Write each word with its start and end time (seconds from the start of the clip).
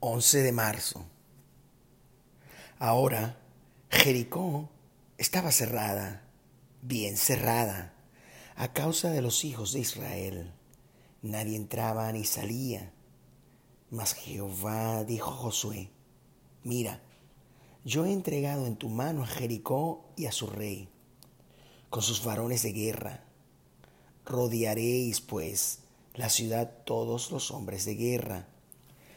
11 0.00 0.42
de 0.42 0.52
marzo. 0.52 1.06
Ahora 2.78 3.38
Jericó 3.88 4.68
estaba 5.16 5.50
cerrada, 5.52 6.28
bien 6.82 7.16
cerrada, 7.16 7.94
a 8.56 8.74
causa 8.74 9.08
de 9.08 9.22
los 9.22 9.44
hijos 9.44 9.72
de 9.72 9.80
Israel. 9.80 10.52
Nadie 11.22 11.56
entraba 11.56 12.12
ni 12.12 12.24
salía. 12.24 12.92
Mas 13.90 14.12
Jehová 14.12 15.02
dijo 15.04 15.30
a 15.30 15.36
Josué, 15.36 15.90
mira, 16.62 17.00
yo 17.84 18.04
he 18.04 18.12
entregado 18.12 18.66
en 18.66 18.76
tu 18.76 18.90
mano 18.90 19.24
a 19.24 19.26
Jericó 19.26 20.10
y 20.14 20.26
a 20.26 20.32
su 20.32 20.46
rey, 20.46 20.90
con 21.88 22.02
sus 22.02 22.22
varones 22.22 22.62
de 22.62 22.72
guerra. 22.72 23.24
Rodearéis, 24.26 25.22
pues, 25.22 25.78
la 26.12 26.28
ciudad 26.28 26.84
todos 26.84 27.30
los 27.30 27.50
hombres 27.50 27.86
de 27.86 27.94
guerra 27.94 28.48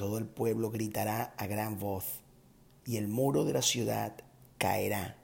todo 0.00 0.16
el 0.16 0.24
pueblo 0.24 0.70
gritará 0.70 1.34
a 1.36 1.46
gran 1.46 1.78
voz 1.78 2.22
y 2.86 2.96
el 2.96 3.06
muro 3.06 3.44
de 3.44 3.52
la 3.52 3.60
ciudad 3.60 4.16
caerá. 4.56 5.18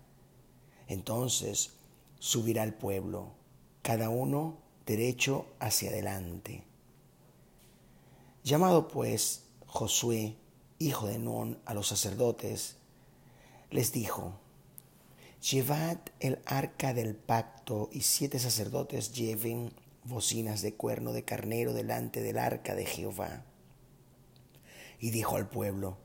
Entonces 0.86 1.78
subirá 2.18 2.62
el 2.62 2.74
pueblo, 2.74 3.30
cada 3.80 4.10
uno 4.10 4.58
derecho 4.84 5.46
hacia 5.60 5.88
adelante. 5.88 6.62
Llamado 8.44 8.88
pues 8.88 9.44
Josué, 9.64 10.36
hijo 10.78 11.06
de 11.06 11.20
Nun, 11.20 11.58
a 11.64 11.72
los 11.72 11.88
sacerdotes, 11.88 12.76
les 13.70 13.92
dijo, 13.92 14.34
Llevad 15.50 16.00
el 16.20 16.38
arca 16.44 16.92
del 16.92 17.16
pacto 17.16 17.88
y 17.92 18.02
siete 18.02 18.38
sacerdotes 18.38 19.14
lleven 19.14 19.72
bocinas 20.04 20.60
de 20.60 20.74
cuerno 20.74 21.14
de 21.14 21.24
carnero 21.24 21.72
delante 21.72 22.20
del 22.20 22.36
arca 22.36 22.74
de 22.74 22.84
Jehová 22.84 23.42
y 24.98 25.10
dijo 25.10 25.36
al 25.36 25.48
pueblo, 25.48 25.98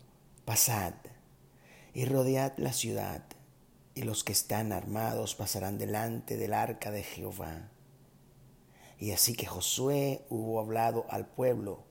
pasad 0.45 0.94
y 1.94 2.06
rodead 2.06 2.53
la 2.58 2.73
ciudad, 2.73 3.23
y 3.94 4.03
los 4.03 4.23
que 4.23 4.31
están 4.31 4.72
armados 4.72 5.36
pasarán 5.36 5.78
delante 5.78 6.38
del 6.38 6.53
arca 6.53 6.92
de 6.92 7.03
Jehová. 7.03 7.69
Y 8.97 9.12
así 9.12 9.34
que 9.34 9.45
Josué 9.45 10.25
hubo 10.30 10.59
hablado 10.59 11.06
al 11.09 11.28
pueblo, 11.28 11.84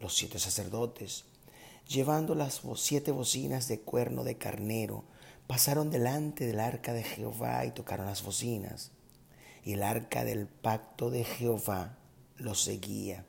los 0.00 0.14
siete 0.14 0.38
sacerdotes, 0.38 1.24
llevando 1.88 2.34
las 2.34 2.62
siete 2.76 3.10
bocinas 3.10 3.68
de 3.68 3.80
cuerno 3.80 4.24
de 4.24 4.36
carnero, 4.36 5.04
pasaron 5.46 5.90
delante 5.90 6.46
del 6.46 6.60
arca 6.60 6.92
de 6.92 7.02
Jehová 7.02 7.64
y 7.64 7.70
tocaron 7.70 8.06
las 8.06 8.22
bocinas. 8.22 8.92
Y 9.64 9.74
el 9.74 9.82
arca 9.82 10.24
del 10.24 10.46
pacto 10.46 11.10
de 11.10 11.24
Jehová 11.24 11.98
los 12.36 12.62
seguía 12.62 13.26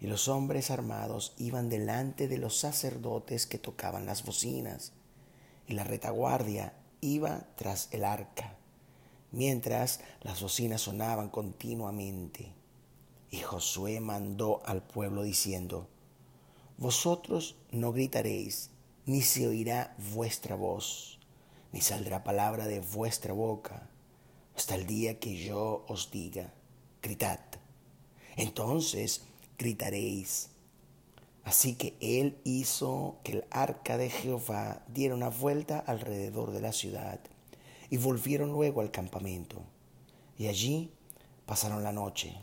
y 0.00 0.06
los 0.06 0.28
hombres 0.28 0.70
armados 0.70 1.34
iban 1.38 1.68
delante 1.68 2.28
de 2.28 2.38
los 2.38 2.56
sacerdotes 2.56 3.46
que 3.46 3.58
tocaban 3.58 4.06
las 4.06 4.24
bocinas, 4.24 4.92
y 5.66 5.74
la 5.74 5.84
retaguardia 5.84 6.74
iba 7.00 7.46
tras 7.56 7.88
el 7.92 8.04
arca, 8.04 8.56
mientras 9.32 10.00
las 10.22 10.40
bocinas 10.40 10.82
sonaban 10.82 11.28
continuamente. 11.28 12.52
Y 13.30 13.38
Josué 13.38 14.00
mandó 14.00 14.62
al 14.64 14.82
pueblo 14.82 15.22
diciendo, 15.22 15.88
Vosotros 16.78 17.56
no 17.70 17.92
gritaréis, 17.92 18.70
ni 19.04 19.22
se 19.22 19.48
oirá 19.48 19.96
vuestra 20.14 20.54
voz, 20.54 21.18
ni 21.72 21.80
saldrá 21.80 22.24
palabra 22.24 22.66
de 22.66 22.80
vuestra 22.80 23.34
boca, 23.34 23.90
hasta 24.56 24.76
el 24.76 24.86
día 24.86 25.18
que 25.18 25.36
yo 25.36 25.84
os 25.88 26.10
diga, 26.10 26.52
gritad. 27.02 27.40
Entonces 28.36 29.24
gritaréis. 29.58 30.50
Así 31.44 31.74
que 31.74 31.96
él 32.00 32.38
hizo 32.44 33.16
que 33.24 33.32
el 33.32 33.44
arca 33.50 33.96
de 33.96 34.10
Jehová 34.10 34.84
diera 34.88 35.14
una 35.14 35.30
vuelta 35.30 35.78
alrededor 35.78 36.52
de 36.52 36.60
la 36.60 36.72
ciudad 36.72 37.20
y 37.90 37.96
volvieron 37.96 38.52
luego 38.52 38.80
al 38.80 38.90
campamento. 38.90 39.62
Y 40.36 40.46
allí 40.46 40.92
pasaron 41.46 41.82
la 41.82 41.92
noche. 41.92 42.34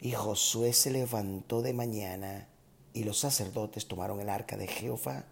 Y 0.00 0.12
Josué 0.12 0.72
se 0.72 0.90
levantó 0.90 1.62
de 1.62 1.72
mañana 1.72 2.48
y 2.92 3.04
los 3.04 3.18
sacerdotes 3.18 3.88
tomaron 3.88 4.20
el 4.20 4.30
arca 4.30 4.56
de 4.56 4.68
Jehová 4.68 5.24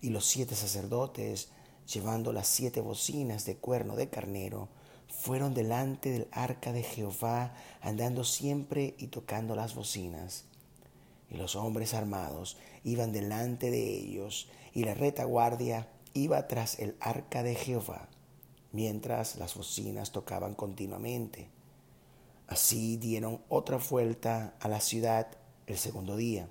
y 0.00 0.10
los 0.10 0.26
siete 0.26 0.54
sacerdotes, 0.54 1.48
llevando 1.92 2.32
las 2.32 2.46
siete 2.46 2.80
bocinas 2.80 3.44
de 3.44 3.56
cuerno 3.56 3.96
de 3.96 4.08
carnero, 4.08 4.68
fueron 5.08 5.54
delante 5.54 6.10
del 6.10 6.28
arca 6.32 6.72
de 6.72 6.82
Jehová, 6.82 7.54
andando 7.80 8.24
siempre 8.24 8.94
y 8.98 9.08
tocando 9.08 9.56
las 9.56 9.74
bocinas. 9.74 10.44
Y 11.30 11.36
los 11.36 11.56
hombres 11.56 11.94
armados 11.94 12.56
iban 12.84 13.12
delante 13.12 13.70
de 13.70 13.96
ellos, 13.96 14.48
y 14.72 14.84
la 14.84 14.94
retaguardia 14.94 15.88
iba 16.14 16.46
tras 16.46 16.78
el 16.78 16.96
arca 17.00 17.42
de 17.42 17.54
Jehová, 17.54 18.08
mientras 18.72 19.36
las 19.36 19.54
bocinas 19.54 20.12
tocaban 20.12 20.54
continuamente. 20.54 21.50
Así 22.46 22.96
dieron 22.96 23.42
otra 23.48 23.78
vuelta 23.78 24.54
a 24.60 24.68
la 24.68 24.80
ciudad 24.80 25.28
el 25.66 25.76
segundo 25.76 26.16
día, 26.16 26.48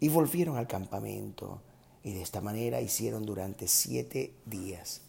y 0.00 0.08
volvieron 0.08 0.56
al 0.56 0.66
campamento, 0.66 1.60
y 2.02 2.12
de 2.12 2.22
esta 2.22 2.40
manera 2.40 2.80
hicieron 2.80 3.24
durante 3.24 3.68
siete 3.68 4.34
días. 4.46 5.02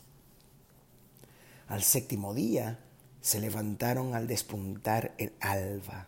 Al 1.68 1.82
séptimo 1.82 2.36
día 2.36 2.80
se 3.22 3.40
levantaron 3.40 4.14
al 4.14 4.28
despuntar 4.28 5.16
el 5.18 5.34
alba 5.40 6.08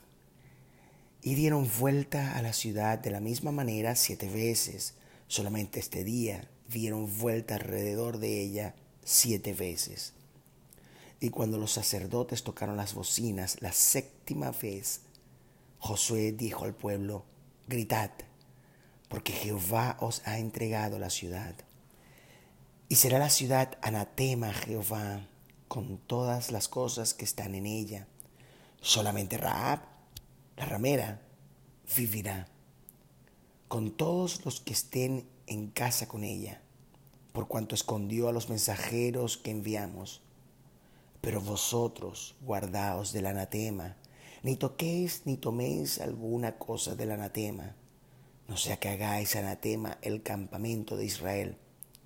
y 1.24 1.34
dieron 1.34 1.68
vuelta 1.80 2.38
a 2.38 2.44
la 2.44 2.54
ciudad 2.54 3.00
de 3.00 3.10
la 3.10 3.20
misma 3.20 3.52
manera 3.52 3.96
siete 3.96 4.30
veces. 4.30 4.94
Solamente 5.28 5.80
este 5.80 6.04
día 6.04 6.48
dieron 6.70 7.18
vuelta 7.18 7.56
alrededor 7.56 8.20
de 8.20 8.40
ella 8.40 8.76
siete 9.04 9.54
veces. 9.54 10.14
Y 11.20 11.32
cuando 11.32 11.58
los 11.58 11.72
sacerdotes 11.72 12.44
tocaron 12.44 12.78
las 12.78 12.94
bocinas 12.94 13.60
la 13.62 13.74
séptima 13.74 14.52
vez, 14.52 15.02
Josué 15.80 16.34
dijo 16.34 16.66
al 16.66 16.76
pueblo, 16.76 17.26
gritad, 17.68 18.12
porque 19.10 19.34
Jehová 19.34 19.98
os 20.02 20.22
ha 20.26 20.38
entregado 20.38 21.00
la 21.00 21.10
ciudad. 21.10 21.56
Y 22.90 22.96
será 22.98 23.18
la 23.18 23.32
ciudad 23.32 23.80
anatema 23.82 24.54
Jehová 24.54 25.28
con 25.68 25.98
todas 25.98 26.52
las 26.52 26.68
cosas 26.68 27.14
que 27.14 27.26
están 27.26 27.56
en 27.56 27.66
ella. 27.66 28.08
Solamente 28.82 29.38
Raab, 29.38 29.82
la 30.56 30.66
ramera, 30.66 31.22
vivirá, 31.96 32.48
con 33.68 33.92
todos 33.92 34.46
los 34.46 34.62
que 34.62 34.74
estén 34.74 35.28
en 35.46 35.68
casa 35.68 36.08
con 36.08 36.24
ella, 36.24 36.62
por 37.34 37.48
cuanto 37.48 37.76
escondió 37.76 38.30
a 38.30 38.32
los 38.32 38.50
mensajeros 38.50 39.38
que 39.38 39.52
enviamos. 39.52 40.22
Pero 41.22 41.42
vosotros 41.42 42.36
guardaos 42.42 43.12
del 43.12 43.26
anatema, 43.26 43.98
ni 44.44 44.56
toquéis 44.56 45.24
ni 45.26 45.38
toméis 45.38 46.00
alguna 46.00 46.58
cosa 46.58 46.96
del 46.96 47.12
anatema, 47.12 47.76
no 48.48 48.56
sea 48.56 48.80
que 48.80 48.90
hagáis 48.90 49.36
anatema 49.36 49.98
el 50.02 50.24
campamento 50.24 50.96
de 50.96 51.06
Israel 51.06 51.58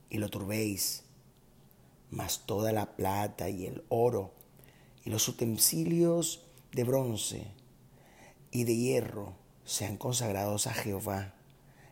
y 0.10 0.18
lo 0.18 0.30
turbéis 0.30 1.04
mas 2.12 2.46
toda 2.46 2.72
la 2.74 2.96
plata 2.96 3.50
y 3.50 3.66
el 3.66 3.84
oro 3.90 4.34
y 5.04 5.10
los 5.10 5.28
utensilios 5.28 6.44
de 6.74 6.84
bronce 6.84 7.48
y 8.52 8.66
de 8.66 8.76
hierro 8.76 9.34
sean 9.66 9.98
consagrados 9.98 10.68
a 10.68 10.74
Jehová 10.74 11.34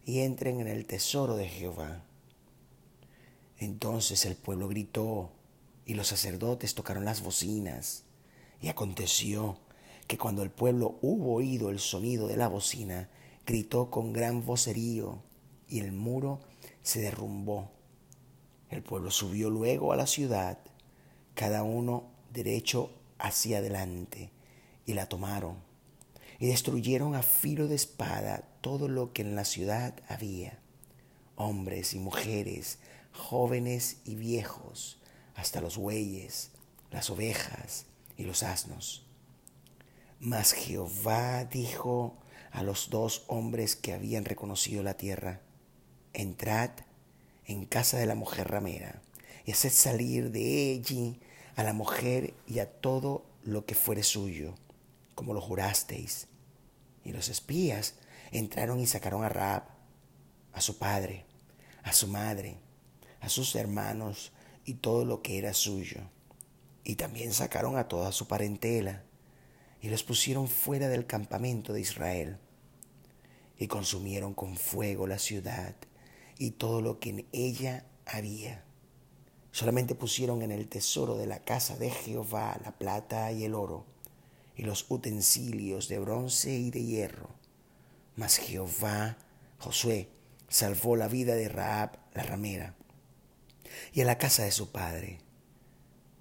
y 0.06 0.20
entren 0.20 0.60
en 0.60 0.68
el 0.68 0.86
tesoro 0.86 1.36
de 1.38 1.48
Jehová. 1.48 2.04
Entonces 3.58 4.26
el 4.26 4.36
pueblo 4.36 4.68
gritó 4.68 5.32
y 5.86 5.94
los 5.94 6.08
sacerdotes 6.08 6.76
tocaron 6.76 7.06
las 7.06 7.24
bocinas. 7.24 8.04
Y 8.62 8.68
aconteció 8.68 9.58
que 10.08 10.18
cuando 10.18 10.44
el 10.44 10.52
pueblo 10.52 10.98
hubo 11.02 11.34
oído 11.34 11.70
el 11.70 11.80
sonido 11.80 12.28
de 12.28 12.38
la 12.38 12.48
bocina, 12.48 13.10
gritó 13.46 13.90
con 13.90 14.12
gran 14.12 14.46
vocerío 14.46 15.24
y 15.68 15.80
el 15.80 15.92
muro 15.94 16.42
se 16.84 17.02
derrumbó 17.02 17.72
el 18.70 18.84
pueblo 18.84 19.12
subió 19.12 19.50
luego 19.50 19.94
a 19.94 19.96
la 19.96 20.08
ciudad, 20.08 20.60
cada 21.34 21.64
uno 21.64 22.04
derecho 22.32 22.92
hacia 23.18 23.60
adelante, 23.60 24.32
y 24.86 24.94
la 24.94 25.08
tomaron. 25.08 25.68
y 26.42 26.48
destruyeron 26.48 27.16
a 27.16 27.22
filo 27.22 27.68
de 27.68 27.76
espada 27.76 28.44
todo 28.62 28.88
lo 28.88 29.12
que 29.12 29.24
en 29.24 29.36
la 29.36 29.44
ciudad 29.44 29.94
había, 30.08 30.58
hombres 31.36 31.94
y 31.94 32.00
mujeres, 32.00 32.80
jóvenes 33.12 33.98
y 34.06 34.16
viejos, 34.16 35.00
hasta 35.36 35.60
los 35.60 35.78
bueyes, 35.78 36.52
las 36.92 37.10
ovejas 37.10 37.88
y 38.16 38.24
los 38.24 38.44
asnos. 38.44 39.06
Mas 40.22 40.54
Jehová 40.54 41.44
dijo 41.44 42.18
a 42.52 42.64
los 42.64 42.90
dos 42.90 43.24
hombres 43.28 43.76
que 43.76 43.94
habían 43.94 44.26
reconocido 44.26 44.82
la 44.82 44.96
tierra, 44.96 45.42
entrad 46.14 46.72
en 47.50 47.66
casa 47.66 47.98
de 47.98 48.06
la 48.06 48.14
mujer 48.14 48.48
ramera 48.48 49.02
y 49.44 49.52
haced 49.52 49.72
salir 49.72 50.32
de 50.32 50.80
allí 50.80 51.20
a 51.56 51.64
la 51.64 51.74
mujer 51.74 52.36
y 52.48 52.60
a 52.60 52.72
todo 52.72 53.26
lo 53.44 53.66
que 53.66 53.74
fuere 53.74 54.04
suyo, 54.04 54.54
como 55.16 55.34
lo 55.34 55.42
jurasteis. 55.42 56.28
Y 57.04 57.12
los 57.12 57.28
espías 57.28 57.96
entraron 58.32 58.80
y 58.80 58.86
sacaron 58.86 59.24
a 59.24 59.30
Raab, 59.30 59.64
a 60.54 60.62
su 60.62 60.78
padre, 60.78 61.26
a 61.82 61.92
su 61.92 62.08
madre, 62.08 62.58
a 63.20 63.30
sus 63.30 63.56
hermanos 63.56 64.32
y 64.64 64.76
todo 64.76 65.04
lo 65.04 65.24
que 65.24 65.40
era 65.40 65.56
suyo. 65.56 66.02
Y 66.84 66.96
también 66.96 67.34
sacaron 67.34 67.78
a 67.78 67.88
toda 67.88 68.12
su 68.12 68.28
parentela 68.28 69.04
y 69.82 69.90
los 69.90 70.04
pusieron 70.04 70.48
fuera 70.48 70.88
del 70.88 71.08
campamento 71.08 71.74
de 71.74 71.82
Israel. 71.82 72.38
Y 73.58 73.68
consumieron 73.68 74.36
con 74.36 74.56
fuego 74.56 75.08
la 75.08 75.18
ciudad 75.18 75.76
y 76.40 76.52
todo 76.52 76.82
lo 76.82 77.00
que 77.00 77.10
en 77.10 77.28
ella 77.34 77.86
había. 78.08 78.64
Solamente 79.52 79.94
pusieron 79.94 80.42
en 80.42 80.52
el 80.52 80.68
tesoro 80.70 81.18
de 81.18 81.28
la 81.28 81.44
casa 81.44 81.76
de 81.76 81.92
Jehová 81.92 82.60
la 82.64 82.72
plata 82.72 83.32
y 83.32 83.44
el 83.44 83.54
oro, 83.54 83.86
y 84.56 84.64
los 84.64 84.86
utensilios 84.90 85.90
de 85.90 86.00
bronce 86.00 86.58
y 86.58 86.72
de 86.72 86.84
hierro. 86.84 87.30
Mas 88.16 88.38
Jehová, 88.38 89.18
Josué, 89.60 90.10
salvó 90.48 90.96
la 90.96 91.10
vida 91.10 91.36
de 91.36 91.50
Raab 91.50 91.98
la 92.14 92.24
ramera, 92.24 92.74
y 93.92 94.02
a 94.02 94.06
la 94.06 94.18
casa 94.18 94.44
de 94.44 94.52
su 94.52 94.72
padre, 94.72 95.20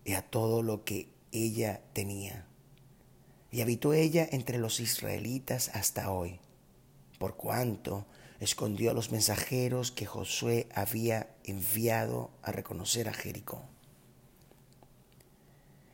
y 0.04 0.14
a 0.14 0.22
todo 0.22 0.62
lo 0.62 0.84
que 0.84 1.10
ella 1.30 1.80
tenía. 1.92 2.44
Y 3.52 3.60
habitó 3.60 3.92
ella 3.92 4.28
entre 4.30 4.58
los 4.58 4.80
israelitas 4.80 5.70
hasta 5.74 6.10
hoy, 6.10 6.40
por 7.18 7.36
cuanto 7.36 8.06
escondió 8.40 8.90
a 8.90 8.94
los 8.94 9.10
mensajeros 9.10 9.90
que 9.90 10.06
Josué 10.06 10.68
había 10.74 11.34
enviado 11.44 12.30
a 12.42 12.52
reconocer 12.52 13.08
a 13.08 13.12
Jericó. 13.12 13.64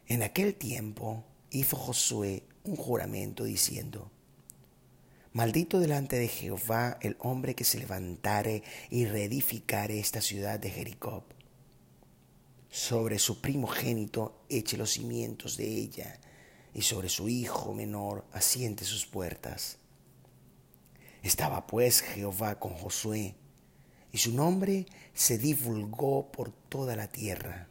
En 0.06 0.22
aquel 0.22 0.54
tiempo 0.54 1.24
hizo 1.50 1.76
Josué 1.76 2.44
un 2.64 2.76
juramento 2.76 3.44
diciendo, 3.44 4.10
Maldito 5.32 5.80
delante 5.80 6.16
de 6.16 6.28
Jehová 6.28 6.98
el 7.00 7.16
hombre 7.18 7.54
que 7.54 7.64
se 7.64 7.78
levantare 7.78 8.62
y 8.90 9.06
reedificare 9.06 9.98
esta 9.98 10.20
ciudad 10.20 10.60
de 10.60 10.70
Jericó. 10.70 11.24
Sobre 12.70 13.18
su 13.18 13.40
primogénito 13.40 14.44
eche 14.48 14.76
los 14.76 14.90
cimientos 14.90 15.56
de 15.56 15.66
ella, 15.66 16.20
y 16.72 16.82
sobre 16.82 17.08
su 17.08 17.28
hijo 17.28 17.72
menor 17.72 18.24
asiente 18.32 18.84
sus 18.84 19.06
puertas 19.06 19.78
estaba 21.28 21.66
pues 21.66 22.02
Jehová 22.02 22.60
con 22.60 22.74
Josué, 22.74 23.34
y 24.12 24.18
su 24.18 24.32
nombre 24.32 24.86
se 25.14 25.38
divulgó 25.38 26.30
por 26.30 26.52
toda 26.52 26.94
la 26.96 27.08
tierra. 27.08 27.68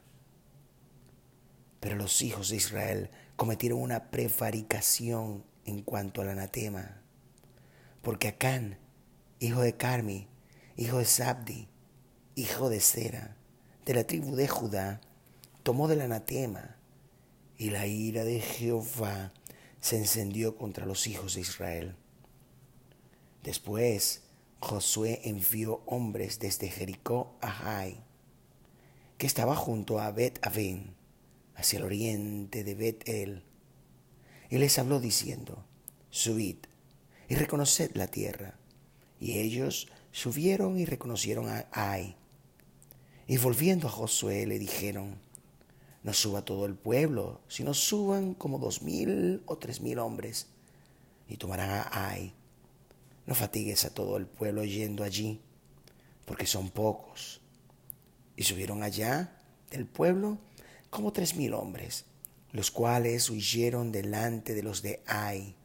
Pero 1.80 1.96
los 1.96 2.20
hijos 2.20 2.50
de 2.50 2.56
Israel 2.56 3.10
cometieron 3.36 3.80
una 3.80 4.10
prevaricación 4.10 5.44
en 5.64 5.82
cuanto 5.82 6.20
al 6.20 6.30
anatema, 6.30 7.00
porque 8.02 8.28
Acán, 8.28 8.78
hijo 9.38 9.62
de 9.62 9.76
Carmi, 9.76 10.26
hijo 10.76 10.98
de 10.98 11.04
Sabdi, 11.04 11.68
hijo 12.34 12.68
de 12.68 12.80
Sera, 12.80 13.36
de 13.86 13.94
la 13.94 14.04
tribu 14.04 14.34
de 14.34 14.48
Judá, 14.48 15.00
tomó 15.62 15.88
del 15.88 16.00
anatema, 16.00 16.76
y 17.56 17.70
la 17.70 17.86
ira 17.86 18.24
de 18.24 18.40
Jehová 18.40 19.32
se 19.80 19.96
encendió 19.96 20.56
contra 20.56 20.86
los 20.86 21.06
hijos 21.06 21.34
de 21.34 21.42
Israel. 21.42 21.96
Después 23.44 24.22
Josué 24.58 25.20
envió 25.24 25.82
hombres 25.84 26.38
desde 26.38 26.70
Jericó 26.70 27.36
a 27.42 27.50
Jai, 27.50 28.02
que 29.18 29.26
estaba 29.26 29.54
junto 29.54 30.00
a 30.00 30.10
Bet 30.12 30.38
Aven, 30.40 30.94
hacia 31.54 31.78
el 31.78 31.84
oriente 31.84 32.64
de 32.64 32.74
Bet 32.74 33.06
El, 33.06 33.44
y 34.48 34.56
les 34.56 34.78
habló 34.78 34.98
diciendo: 34.98 35.62
Subid 36.08 36.56
y 37.28 37.34
reconoced 37.34 37.94
la 37.94 38.06
tierra. 38.06 38.58
Y 39.20 39.38
ellos 39.38 39.88
subieron 40.10 40.80
y 40.80 40.86
reconocieron 40.86 41.50
a 41.50 41.68
Ai. 41.70 42.16
Y 43.26 43.36
volviendo 43.36 43.88
a 43.88 43.90
Josué 43.90 44.46
le 44.46 44.58
dijeron: 44.58 45.18
No 46.02 46.14
suba 46.14 46.46
todo 46.46 46.64
el 46.64 46.76
pueblo, 46.76 47.42
sino 47.48 47.74
suban 47.74 48.32
como 48.32 48.58
dos 48.58 48.80
mil 48.80 49.42
o 49.44 49.58
tres 49.58 49.82
mil 49.82 49.98
hombres, 49.98 50.46
y 51.28 51.36
tomarán 51.36 51.68
a 51.68 51.90
Ai 51.92 52.32
no 53.26 53.34
fatigues 53.34 53.84
a 53.84 53.90
todo 53.90 54.16
el 54.16 54.26
pueblo 54.26 54.64
yendo 54.64 55.04
allí, 55.04 55.40
porque 56.24 56.46
son 56.46 56.70
pocos. 56.70 57.40
Y 58.36 58.44
subieron 58.44 58.82
allá 58.82 59.38
del 59.70 59.86
pueblo 59.86 60.38
como 60.90 61.12
tres 61.12 61.34
mil 61.34 61.54
hombres, 61.54 62.04
los 62.52 62.70
cuales 62.70 63.30
huyeron 63.30 63.92
delante 63.92 64.54
de 64.54 64.62
los 64.62 64.82
de 64.82 65.02
Ai. 65.06 65.56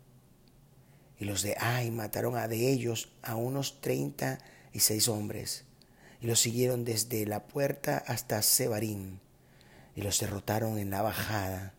Y 1.20 1.26
los 1.26 1.42
de 1.42 1.56
Ai 1.60 1.92
mataron 1.92 2.38
a 2.38 2.48
de 2.48 2.72
ellos 2.72 3.12
a 3.22 3.36
unos 3.36 3.82
treinta 3.82 4.40
y 4.74 4.80
seis 4.80 5.08
hombres, 5.08 5.66
y 6.22 6.28
los 6.28 6.40
siguieron 6.40 6.86
desde 6.86 7.26
la 7.26 7.48
puerta 7.48 7.98
hasta 8.08 8.42
Sebarim, 8.42 9.20
y 9.96 10.02
los 10.02 10.20
derrotaron 10.20 10.78
en 10.78 10.92
la 10.92 11.02
bajada, 11.02 11.74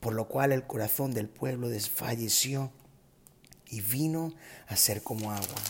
por 0.00 0.14
lo 0.14 0.28
cual 0.28 0.52
el 0.52 0.66
corazón 0.66 1.12
del 1.12 1.28
pueblo 1.28 1.68
desfalleció 1.68 2.70
y 3.72 3.80
vino 3.80 4.34
a 4.68 4.76
ser 4.76 5.02
como 5.02 5.32
agua. 5.32 5.62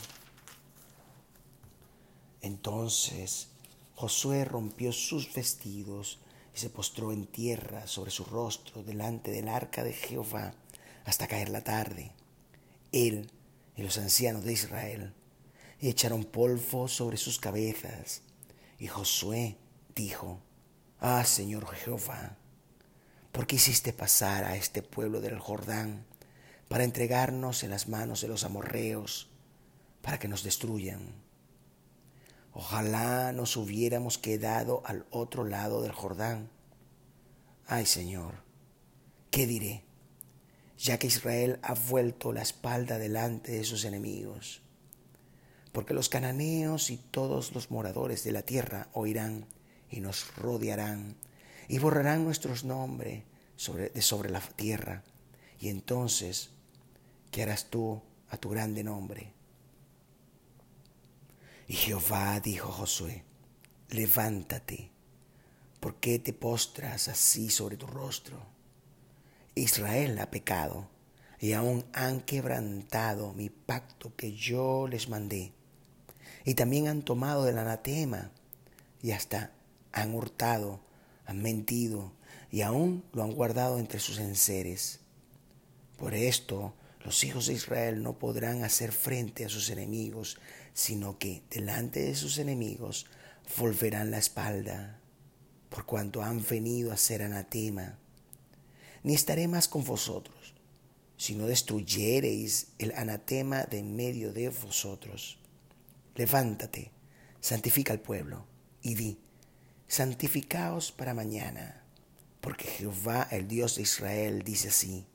Entonces 2.43 3.49
Josué 3.95 4.45
rompió 4.45 4.93
sus 4.93 5.33
vestidos 5.33 6.19
y 6.53 6.59
se 6.59 6.69
postró 6.69 7.13
en 7.13 7.27
tierra 7.27 7.87
sobre 7.87 8.11
su 8.11 8.25
rostro 8.25 8.83
delante 8.83 9.31
del 9.31 9.47
arca 9.47 9.85
de 9.85 9.93
Jehová 9.93 10.53
hasta 11.05 11.29
caer 11.29 11.49
la 11.49 11.63
tarde. 11.63 12.11
Él 12.91 13.31
y 13.77 13.83
los 13.85 13.97
ancianos 13.99 14.45
de 14.45 14.53
Israel 14.53 15.15
y 15.81 15.89
echaron 15.89 16.25
polvo 16.25 16.89
sobre 16.89 17.17
sus 17.17 17.39
cabezas. 17.39 18.23
Y 18.81 18.89
Josué 18.89 19.57
dijo, 19.95 20.41
Ah, 20.99 21.25
Señor 21.25 21.73
Jehová, 21.73 22.37
¿por 23.31 23.47
qué 23.47 23.57
hiciste 23.57 23.93
pasar 23.93 24.43
a 24.43 24.57
este 24.57 24.83
pueblo 24.83 25.21
del 25.21 25.39
Jordán 25.39 26.05
para 26.73 26.85
entregarnos 26.85 27.65
en 27.65 27.71
las 27.71 27.87
manos 27.87 28.23
de 28.23 28.29
los 28.29 28.45
amorreos, 28.45 29.29
para 30.01 30.19
que 30.19 30.27
nos 30.27 30.43
destruyan. 30.43 31.13
Ojalá 32.55 33.31
nos 33.33 33.59
hubiéramos 33.59 34.17
quedado 34.17 34.81
al 34.87 35.05
otro 35.11 35.45
lado 35.45 35.83
del 35.83 35.93
Jordán. 35.93 36.49
Ay 37.67 37.85
Señor, 37.85 38.37
¿qué 39.31 39.47
diré? 39.47 39.85
Ya 40.79 40.99
que 40.99 41.09
Israel 41.09 41.59
ha 41.61 41.75
vuelto 41.75 42.33
la 42.33 42.41
espalda 42.41 42.97
delante 42.97 43.53
de 43.53 43.65
sus 43.65 43.85
enemigos. 43.85 44.63
Porque 45.73 45.93
los 45.93 46.09
cananeos 46.09 46.89
y 46.89 46.97
todos 46.97 47.53
los 47.53 47.71
moradores 47.71 48.25
de 48.25 48.33
la 48.33 48.45
tierra 48.45 48.89
oirán 48.95 49.45
y 49.91 50.01
nos 50.01 50.35
rodearán 50.37 51.19
y 51.69 51.81
borrarán 51.81 52.25
nuestros 52.25 52.65
nombres 52.65 53.25
sobre, 53.57 53.91
de 53.91 54.01
sobre 54.01 54.31
la 54.31 54.41
tierra. 54.41 55.05
Y 55.61 55.69
entonces 55.69 56.49
¿qué 57.33 57.43
harás 57.43 57.71
tú 57.71 58.01
a 58.29 58.37
tu 58.37 58.51
grande 58.51 58.85
nombre? 58.85 59.33
Y 61.67 61.73
Jehová 61.73 62.39
dijo 62.41 62.69
a 62.69 62.73
Josué, 62.73 63.25
levántate, 63.89 64.91
¿por 65.81 65.97
qué 65.97 66.19
te 66.19 66.35
postras 66.35 67.09
así 67.09 67.49
sobre 67.49 67.79
tu 67.79 67.87
rostro? 67.87 68.37
Israel 69.55 70.19
ha 70.19 70.31
pecado 70.31 70.89
y 71.41 71.55
aún 71.55 71.85
han 71.95 72.21
quebrantado 72.21 73.33
mi 73.33 73.49
pacto 73.49 74.15
que 74.15 74.35
yo 74.35 74.87
les 74.87 75.09
mandé. 75.09 75.53
Y 76.45 76.55
también 76.55 76.87
han 76.87 77.03
tomado 77.03 77.45
del 77.45 77.59
anatema 77.59 78.31
y 79.01 79.13
hasta 79.13 79.53
han 79.91 80.15
hurtado, 80.15 80.81
han 81.25 81.41
mentido 81.41 82.13
y 82.51 82.61
aún 82.61 83.05
lo 83.13 83.23
han 83.23 83.33
guardado 83.33 83.79
entre 83.79 84.01
sus 84.01 84.19
enseres. 84.19 85.01
Por 85.97 86.15
esto 86.15 86.75
los 87.05 87.25
hijos 87.25 87.47
de 87.47 87.55
Israel 87.55 88.03
no 88.03 88.19
podrán 88.19 88.65
hacer 88.65 88.93
frente 88.93 89.45
a 89.45 89.49
sus 89.49 89.71
enemigos, 89.71 90.39
sino 90.73 91.19
que 91.19 91.43
delante 91.51 92.01
de 92.01 92.15
sus 92.15 92.39
enemigos 92.39 93.07
volverán 93.59 94.11
la 94.11 94.19
espalda, 94.19 95.01
por 95.69 95.85
cuanto 95.85 96.23
han 96.23 96.45
venido 96.47 96.93
a 96.93 96.97
ser 96.97 97.23
anatema. 97.23 97.99
Ni 99.03 99.15
estaré 99.15 99.49
más 99.49 99.69
con 99.69 99.85
vosotros, 99.85 100.55
si 101.17 101.35
no 101.35 101.47
destruyereis 101.47 102.69
el 102.79 102.93
anatema 102.93 103.65
de 103.65 103.79
en 103.79 103.97
medio 103.97 104.33
de 104.33 104.49
vosotros. 104.49 105.39
Levántate, 106.15 106.93
santifica 107.41 107.93
al 107.93 108.01
pueblo, 108.01 108.47
y 108.81 108.95
di, 108.95 109.19
santificaos 109.89 110.93
para 110.93 111.15
mañana, 111.15 111.83
porque 112.41 112.65
Jehová, 112.65 113.27
el 113.31 113.49
Dios 113.49 113.77
de 113.77 113.83
Israel, 113.83 114.43
dice 114.43 114.69
así, 114.69 115.07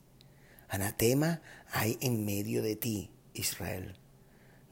anatema 0.68 1.42
hay 1.72 1.98
en 2.02 2.26
medio 2.26 2.62
de 2.62 2.76
ti, 2.76 3.12
Israel. 3.34 3.96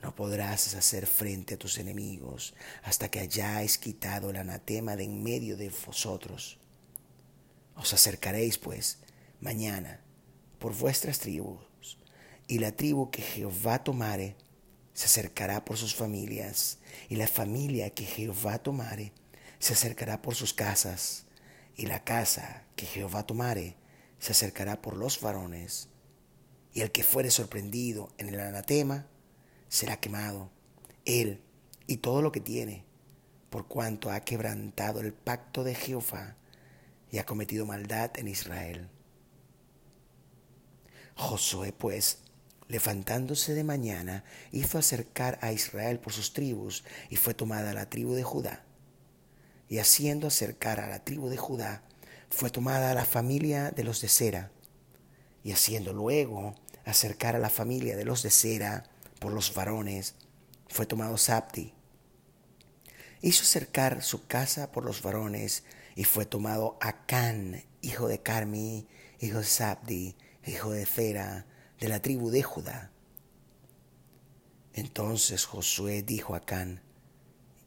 No 0.01 0.15
podrás 0.15 0.75
hacer 0.75 1.07
frente 1.07 1.55
a 1.55 1.57
tus 1.57 1.77
enemigos 1.77 2.53
hasta 2.83 3.09
que 3.09 3.19
hayáis 3.19 3.77
quitado 3.77 4.29
el 4.29 4.35
anatema 4.35 4.95
de 4.95 5.05
en 5.05 5.23
medio 5.23 5.57
de 5.57 5.71
vosotros. 5.85 6.59
Os 7.75 7.93
acercaréis, 7.93 8.57
pues, 8.57 8.99
mañana 9.41 10.01
por 10.59 10.75
vuestras 10.75 11.19
tribus, 11.19 11.97
y 12.47 12.59
la 12.59 12.71
tribu 12.71 13.11
que 13.11 13.21
Jehová 13.21 13.83
tomare 13.83 14.35
se 14.93 15.05
acercará 15.05 15.65
por 15.65 15.77
sus 15.77 15.95
familias, 15.95 16.79
y 17.09 17.15
la 17.15 17.27
familia 17.27 17.89
que 17.89 18.05
Jehová 18.05 18.59
tomare 18.59 19.11
se 19.59 19.73
acercará 19.73 20.21
por 20.21 20.35
sus 20.35 20.53
casas, 20.53 21.25
y 21.75 21.87
la 21.87 22.03
casa 22.03 22.63
que 22.75 22.85
Jehová 22.85 23.25
tomare 23.25 23.75
se 24.25 24.31
acercará 24.31 24.81
por 24.81 24.97
los 24.97 25.21
varones, 25.21 25.87
y 26.73 26.81
el 26.81 26.91
que 26.91 27.03
fuere 27.03 27.29
sorprendido 27.29 28.09
en 28.17 28.29
el 28.29 28.39
anatema 28.39 29.05
será 29.69 29.97
quemado, 29.97 30.49
él 31.05 31.43
y 31.85 31.97
todo 31.97 32.23
lo 32.23 32.31
que 32.31 32.39
tiene, 32.39 32.85
por 33.51 33.67
cuanto 33.67 34.09
ha 34.09 34.21
quebrantado 34.21 34.99
el 35.01 35.13
pacto 35.13 35.63
de 35.63 35.75
Jehová 35.75 36.37
y 37.11 37.19
ha 37.19 37.25
cometido 37.27 37.67
maldad 37.67 38.13
en 38.15 38.27
Israel. 38.27 38.89
Josué, 41.13 41.71
pues, 41.71 42.23
levantándose 42.67 43.53
de 43.53 43.63
mañana, 43.63 44.23
hizo 44.51 44.79
acercar 44.79 45.37
a 45.43 45.51
Israel 45.51 45.99
por 45.99 46.13
sus 46.13 46.33
tribus, 46.33 46.83
y 47.11 47.17
fue 47.17 47.35
tomada 47.35 47.75
la 47.75 47.91
tribu 47.91 48.15
de 48.15 48.23
Judá. 48.23 48.65
Y 49.69 49.77
haciendo 49.77 50.25
acercar 50.25 50.79
a 50.79 50.89
la 50.89 51.05
tribu 51.05 51.29
de 51.29 51.37
Judá, 51.37 51.83
fue 52.29 52.49
tomada 52.49 52.93
la 52.93 53.05
familia 53.05 53.71
de 53.71 53.83
los 53.83 54.01
de 54.01 54.07
Sera, 54.07 54.51
y 55.43 55.51
haciendo 55.51 55.93
luego 55.93 56.55
acercar 56.85 57.35
a 57.35 57.39
la 57.39 57.49
familia 57.49 57.95
de 57.95 58.05
los 58.05 58.23
de 58.23 58.31
Sera 58.31 58.89
por 59.19 59.31
los 59.31 59.53
varones, 59.53 60.15
fue 60.67 60.85
tomado 60.85 61.17
Sapti. 61.17 61.73
Hizo 63.21 63.43
acercar 63.43 64.03
su 64.03 64.27
casa 64.27 64.71
por 64.71 64.85
los 64.85 65.01
varones, 65.01 65.63
y 65.95 66.03
fue 66.03 66.25
tomado 66.25 66.77
Acán, 66.81 67.63
hijo 67.81 68.07
de 68.07 68.21
Carmi, 68.21 68.87
hijo 69.19 69.39
de 69.39 69.45
Sabdi, 69.45 70.15
hijo 70.45 70.71
de 70.71 70.85
Fera, 70.85 71.45
de 71.79 71.87
la 71.87 72.01
tribu 72.01 72.29
de 72.29 72.43
Judá. 72.43 72.91
Entonces 74.73 75.45
Josué 75.45 76.03
dijo 76.03 76.35
a 76.35 76.41
Can, 76.41 76.81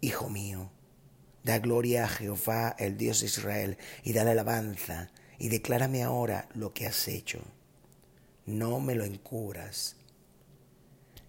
Hijo 0.01 0.29
mío, 0.29 0.71
da 1.49 1.59
gloria 1.59 2.05
a 2.05 2.09
Jehová, 2.09 2.77
el 2.79 2.97
Dios 2.97 3.21
de 3.21 3.27
Israel, 3.27 3.79
y 4.05 4.13
dale 4.13 4.33
alabanza, 4.33 5.11
y 5.39 5.49
declárame 5.49 6.03
ahora 6.03 6.49
lo 6.55 6.75
que 6.75 6.87
has 6.87 7.09
hecho. 7.09 7.41
No 8.47 8.81
me 8.81 8.95
lo 8.95 9.05
encubras. 9.05 9.97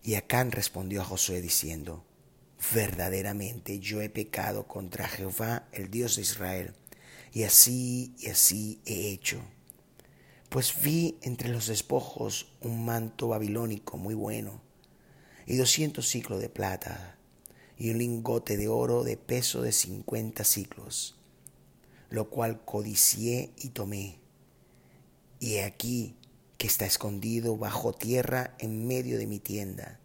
Y 0.04 0.16
Acán 0.16 0.52
respondió 0.52 1.02
a 1.02 1.06
Josué 1.06 1.42
diciendo, 1.42 2.06
Verdaderamente 2.74 3.80
yo 3.80 4.02
he 4.02 4.10
pecado 4.10 4.68
contra 4.68 5.08
Jehová, 5.08 5.68
el 5.72 5.90
Dios 5.90 6.18
de 6.18 6.24
Israel, 6.24 6.74
y 7.32 7.44
así 7.44 8.14
y 8.20 8.28
así 8.28 8.82
he 8.86 9.12
hecho 9.12 9.42
pues 10.50 10.82
vi 10.82 11.20
entre 11.22 11.50
los 11.50 11.68
despojos 11.68 12.48
un 12.62 12.84
manto 12.84 13.28
babilónico 13.28 13.98
muy 13.98 14.16
bueno, 14.16 14.62
y 15.46 15.56
doscientos 15.58 16.08
ciclos 16.08 16.42
de 16.42 16.50
plata, 16.50 17.19
y 17.80 17.92
un 17.92 17.98
lingote 17.98 18.58
de 18.58 18.68
oro 18.68 19.04
de 19.04 19.16
peso 19.16 19.62
de 19.62 19.72
cincuenta 19.72 20.44
ciclos, 20.44 21.16
lo 22.10 22.30
cual 22.30 22.64
codicié 22.66 23.54
y 23.58 23.70
tomé. 23.70 24.20
Y 25.40 25.56
he 25.56 25.64
aquí 25.64 26.16
que 26.58 26.68
está 26.68 26.86
escondido 26.86 27.56
bajo 27.58 27.94
tierra 27.94 28.54
en 28.60 28.86
medio 28.86 29.18
de 29.18 29.26
mi 29.28 29.40
tienda, 29.40 29.98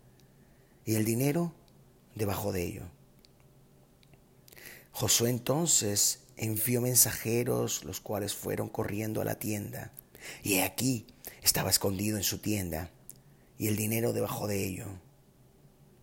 y 0.86 0.94
el 0.94 1.04
dinero 1.04 1.52
debajo 2.14 2.52
de 2.52 2.62
ello. 2.62 2.84
Josué 4.92 5.30
entonces 5.30 6.20
envió 6.36 6.80
mensajeros, 6.80 7.84
los 7.84 7.98
cuales 8.00 8.36
fueron 8.36 8.68
corriendo 8.68 9.20
a 9.20 9.24
la 9.24 9.40
tienda, 9.40 9.90
y 10.44 10.58
aquí 10.58 11.06
estaba 11.42 11.70
escondido 11.70 12.16
en 12.16 12.22
su 12.22 12.38
tienda, 12.38 12.92
y 13.58 13.66
el 13.66 13.74
dinero 13.74 14.12
debajo 14.12 14.46
de 14.46 14.64
ello. 14.64 14.86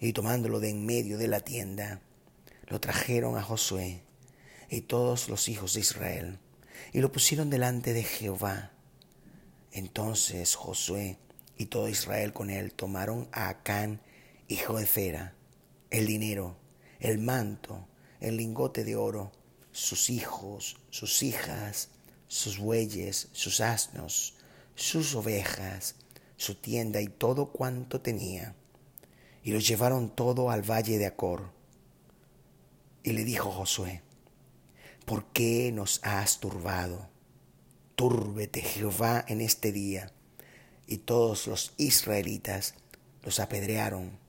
Y 0.01 0.11
tomándolo 0.11 0.59
de 0.59 0.71
en 0.71 0.85
medio 0.85 1.17
de 1.17 1.29
la 1.29 1.39
tienda, 1.39 2.01
lo 2.67 2.81
trajeron 2.81 3.37
a 3.37 3.43
Josué 3.43 4.01
y 4.67 4.81
todos 4.81 5.29
los 5.29 5.47
hijos 5.47 5.75
de 5.75 5.81
Israel, 5.81 6.39
y 6.91 7.01
lo 7.01 7.11
pusieron 7.11 7.49
delante 7.49 7.93
de 7.93 8.03
Jehová. 8.03 8.71
Entonces 9.71 10.55
Josué 10.55 11.19
y 11.55 11.67
todo 11.67 11.87
Israel 11.87 12.33
con 12.33 12.49
él 12.49 12.73
tomaron 12.73 13.29
a 13.31 13.47
Acán, 13.49 14.01
hijo 14.47 14.77
de 14.77 14.87
Fera, 14.87 15.35
el 15.91 16.07
dinero, 16.07 16.57
el 16.99 17.19
manto, 17.19 17.87
el 18.19 18.37
lingote 18.37 18.83
de 18.83 18.95
oro, 18.95 19.31
sus 19.71 20.09
hijos, 20.09 20.77
sus 20.89 21.21
hijas, 21.21 21.89
sus 22.27 22.57
bueyes, 22.57 23.29
sus 23.33 23.61
asnos, 23.61 24.33
sus 24.73 25.13
ovejas, 25.13 25.95
su 26.37 26.55
tienda 26.55 27.01
y 27.01 27.07
todo 27.07 27.51
cuanto 27.51 28.01
tenía. 28.01 28.55
Y 29.43 29.51
los 29.51 29.67
llevaron 29.67 30.09
todo 30.09 30.51
al 30.51 30.61
valle 30.61 30.97
de 30.97 31.05
Acor. 31.05 31.51
Y 33.03 33.13
le 33.13 33.23
dijo 33.23 33.51
Josué, 33.51 34.03
¿por 35.05 35.25
qué 35.25 35.71
nos 35.71 35.99
has 36.03 36.39
turbado? 36.39 37.09
Túrbete 37.95 38.61
Jehová 38.61 39.25
en 39.27 39.41
este 39.41 39.71
día. 39.71 40.11
Y 40.85 40.97
todos 40.97 41.47
los 41.47 41.73
israelitas 41.77 42.75
los 43.23 43.39
apedrearon 43.39 44.19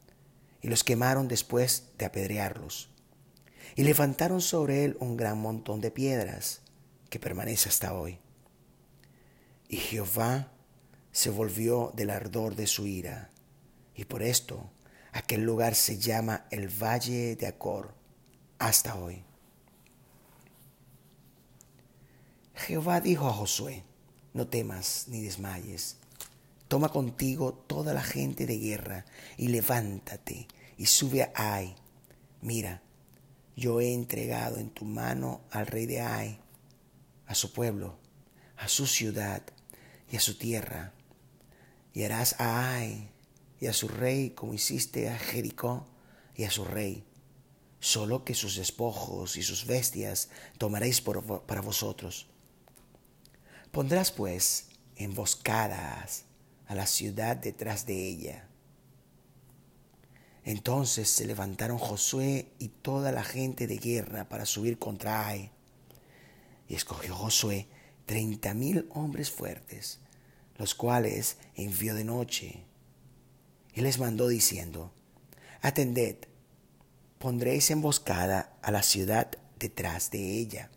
y 0.62 0.69
los 0.69 0.85
quemaron 0.85 1.28
después 1.28 1.88
de 1.99 2.07
apedrearlos. 2.07 2.88
Y 3.75 3.83
levantaron 3.83 4.40
sobre 4.40 4.85
él 4.85 4.97
un 5.00 5.16
gran 5.16 5.38
montón 5.38 5.81
de 5.81 5.90
piedras 5.90 6.61
que 7.11 7.19
permanece 7.19 7.69
hasta 7.69 7.95
hoy. 7.95 8.19
Y 9.69 9.76
Jehová 9.76 10.52
se 11.11 11.31
volvió 11.31 11.92
del 11.95 12.11
ardor 12.11 12.54
de 12.54 12.66
su 12.66 12.87
ira, 12.87 13.31
y 13.95 14.04
por 14.04 14.23
esto 14.23 14.71
aquel 15.12 15.42
lugar 15.42 15.75
se 15.75 15.99
llama 15.99 16.47
el 16.50 16.69
Valle 16.69 17.37
de 17.37 17.47
Acor 17.47 17.95
hasta 18.59 18.97
hoy. 18.97 19.23
Jehová 22.54 23.00
dijo 23.00 23.28
a 23.28 23.33
Josué, 23.33 23.85
no 24.35 24.47
temas 24.47 25.07
ni 25.09 25.23
desmayes, 25.23 25.97
toma 26.69 26.88
contigo 26.88 27.52
toda 27.52 27.92
la 27.92 28.02
gente 28.02 28.47
de 28.47 28.59
guerra 28.59 29.04
y 29.37 29.49
levántate 29.49 30.49
y 30.78 30.87
sube 30.87 31.23
a 31.23 31.54
Ai. 31.54 31.76
Mira, 32.40 32.83
yo 33.57 33.81
he 33.81 33.92
entregado 33.92 34.59
en 34.59 34.71
tu 34.71 34.85
mano 34.85 35.42
al 35.50 35.66
rey 35.66 35.87
de 35.87 36.00
Ai 36.00 36.38
a 37.26 37.35
su 37.35 37.52
pueblo, 37.52 37.99
a 38.57 38.69
su 38.69 38.87
ciudad 38.87 39.42
y 40.11 40.16
a 40.16 40.21
su 40.21 40.38
tierra. 40.38 40.92
Y 41.95 42.04
harás 42.04 42.40
a 42.40 42.75
Ai 42.75 43.11
y 43.62 43.69
a 43.69 43.73
su 43.73 43.87
rey 43.87 44.31
como 44.31 44.54
hiciste 44.54 45.09
a 45.09 45.16
Jericó 45.16 45.87
y 46.35 46.42
a 46.42 46.50
su 46.50 46.64
rey. 46.64 47.04
Solo 47.78 48.25
que 48.25 48.35
sus 48.35 48.57
despojos 48.57 49.37
y 49.37 49.45
sus 49.45 49.66
bestias 49.66 50.31
tomaréis 50.59 51.00
para 51.00 51.61
vosotros. 51.61 52.26
Pondrás 53.71 54.11
pues 54.11 54.66
emboscadas 54.97 56.25
a 56.66 56.75
la 56.75 56.88
ciudad 56.88 57.37
detrás 57.37 57.87
de 57.87 58.04
ella. 58.04 58.49
Entonces 60.42 61.09
se 61.09 61.25
levantaron 61.25 61.78
Josué 61.78 62.50
y 62.59 62.66
toda 62.66 63.12
la 63.12 63.23
gente 63.23 63.69
de 63.69 63.78
guerra 63.78 64.28
para 64.28 64.45
subir 64.45 64.81
contra 64.81 65.28
Ai 65.28 65.52
y 66.66 66.75
escogió 66.75 67.14
Josué 67.14 67.69
treinta 68.07 68.54
mil 68.54 68.88
hombres 68.90 69.31
fuertes, 69.31 70.00
los 70.57 70.75
cuales 70.75 71.37
envió 71.54 71.95
de 71.95 72.02
noche. 72.02 72.71
Y 73.74 73.80
les 73.80 73.98
mandó 73.98 74.28
diciendo, 74.28 74.92
Atended, 75.62 76.16
pondréis 77.18 77.70
emboscada 77.70 78.58
a 78.62 78.70
la 78.70 78.82
ciudad 78.82 79.30
detrás 79.58 80.10
de 80.10 80.38
ella. 80.38 80.70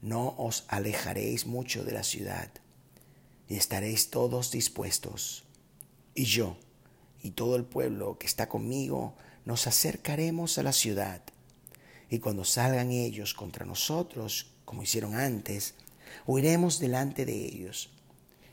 No 0.00 0.34
os 0.38 0.64
alejaréis 0.68 1.46
mucho 1.46 1.84
de 1.84 1.92
la 1.92 2.04
ciudad, 2.04 2.50
y 3.48 3.56
estaréis 3.56 4.10
todos 4.10 4.50
dispuestos. 4.50 5.44
Y 6.14 6.24
yo 6.24 6.56
y 7.22 7.32
todo 7.32 7.56
el 7.56 7.64
pueblo 7.64 8.18
que 8.18 8.26
está 8.26 8.48
conmigo 8.48 9.14
nos 9.44 9.66
acercaremos 9.66 10.56
a 10.58 10.62
la 10.62 10.72
ciudad. 10.72 11.22
Y 12.08 12.18
cuando 12.18 12.44
salgan 12.44 12.90
ellos 12.90 13.34
contra 13.34 13.66
nosotros 13.66 14.52
como 14.64 14.82
hicieron 14.82 15.16
antes, 15.16 15.74
huiremos 16.26 16.78
delante 16.78 17.26
de 17.26 17.34
ellos. 17.34 17.90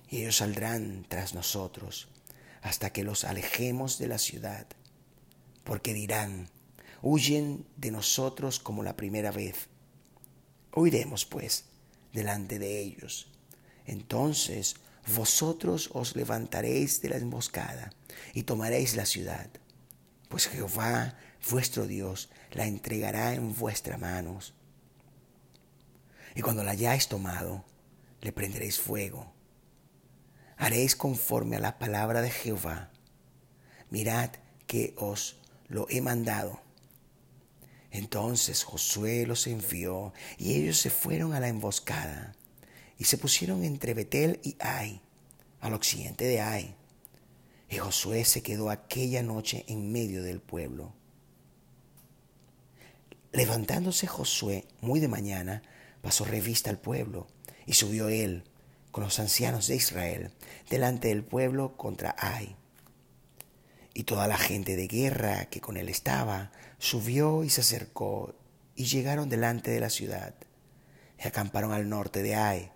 y 0.09 0.21
ellos 0.21 0.37
saldrán 0.37 1.05
tras 1.07 1.35
nosotros 1.35 2.07
hasta 2.61 2.91
que 2.91 3.03
los 3.03 3.23
alejemos 3.23 3.97
de 3.97 4.07
la 4.07 4.17
ciudad, 4.17 4.67
porque 5.63 5.93
dirán, 5.93 6.49
huyen 7.01 7.65
de 7.77 7.91
nosotros 7.91 8.59
como 8.59 8.83
la 8.83 8.95
primera 8.95 9.31
vez. 9.31 9.67
Huiremos, 10.73 11.25
pues, 11.25 11.65
delante 12.13 12.59
de 12.59 12.79
ellos. 12.79 13.29
Entonces 13.85 14.75
vosotros 15.15 15.89
os 15.93 16.15
levantaréis 16.15 17.01
de 17.01 17.09
la 17.09 17.17
emboscada 17.17 17.93
y 18.33 18.43
tomaréis 18.43 18.95
la 18.95 19.05
ciudad, 19.05 19.49
pues 20.27 20.47
Jehová, 20.47 21.17
vuestro 21.49 21.87
Dios, 21.87 22.29
la 22.51 22.67
entregará 22.67 23.33
en 23.33 23.55
vuestras 23.55 23.99
manos. 23.99 24.53
Y 26.35 26.41
cuando 26.41 26.63
la 26.63 26.71
hayáis 26.71 27.07
tomado, 27.07 27.65
le 28.21 28.31
prenderéis 28.31 28.79
fuego. 28.79 29.33
Haréis 30.69 30.95
conforme 30.95 31.55
a 31.55 31.59
la 31.59 31.79
palabra 31.79 32.21
de 32.21 32.29
Jehová. 32.29 32.91
Mirad 33.89 34.29
que 34.67 34.93
os 34.97 35.37
lo 35.67 35.87
he 35.89 35.99
mandado. 35.99 36.61
Entonces 37.89 38.63
Josué 38.63 39.25
los 39.25 39.47
envió 39.47 40.13
y 40.37 40.53
ellos 40.53 40.77
se 40.77 40.91
fueron 40.91 41.33
a 41.33 41.39
la 41.39 41.47
emboscada 41.47 42.35
y 42.99 43.05
se 43.05 43.17
pusieron 43.17 43.63
entre 43.63 43.95
Betel 43.95 44.39
y 44.43 44.57
Ai, 44.59 45.01
al 45.59 45.73
occidente 45.73 46.25
de 46.25 46.39
Ai. 46.39 46.75
Y 47.67 47.77
Josué 47.77 48.23
se 48.23 48.43
quedó 48.43 48.69
aquella 48.69 49.23
noche 49.23 49.65
en 49.69 49.91
medio 49.91 50.21
del 50.21 50.39
pueblo. 50.39 50.93
Levantándose 53.31 54.05
Josué 54.05 54.67
muy 54.81 54.99
de 54.99 55.07
mañana, 55.07 55.63
pasó 56.03 56.25
revista 56.25 56.69
al 56.69 56.77
pueblo 56.77 57.25
y 57.65 57.73
subió 57.73 58.09
él 58.09 58.43
con 58.91 59.03
los 59.03 59.19
ancianos 59.19 59.67
de 59.67 59.75
Israel 59.75 60.31
delante 60.69 61.09
del 61.09 61.23
pueblo 61.23 61.77
contra 61.77 62.15
Ai. 62.17 62.55
Y 63.93 64.03
toda 64.03 64.27
la 64.27 64.37
gente 64.37 64.75
de 64.75 64.87
guerra 64.87 65.45
que 65.45 65.61
con 65.61 65.77
él 65.77 65.89
estaba 65.89 66.51
subió 66.77 67.43
y 67.43 67.49
se 67.49 67.61
acercó 67.61 68.35
y 68.75 68.85
llegaron 68.85 69.29
delante 69.29 69.71
de 69.71 69.79
la 69.79 69.89
ciudad 69.89 70.33
y 71.21 71.27
acamparon 71.27 71.73
al 71.73 71.89
norte 71.89 72.23
de 72.23 72.35
Ai 72.35 72.71